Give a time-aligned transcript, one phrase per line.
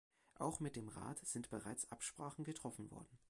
[0.39, 3.19] Auch mit dem Rat sind bereits Absprachen getroffen worden.